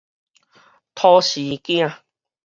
[0.95, 1.93] 土生囝